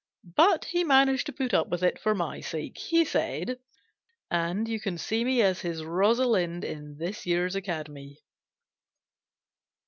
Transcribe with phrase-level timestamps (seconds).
[0.35, 3.59] But he managed to put up with it for rny sake, he said,
[4.31, 8.17] and you can see me as his Rosalind in this year's Academy.